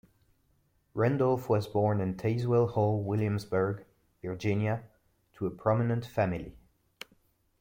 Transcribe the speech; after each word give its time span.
Randolph 0.95 1.47
was 1.47 1.67
born 1.67 2.01
in 2.01 2.15
Tazewell 2.15 2.71
Hall 2.71 3.03
Williamsburg, 3.03 3.85
Virginia 4.23 4.83
to 5.33 5.45
a 5.45 5.51
prominent 5.51 6.07
family. 6.07 6.57